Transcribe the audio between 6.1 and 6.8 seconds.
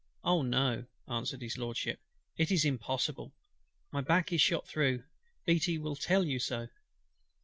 you so."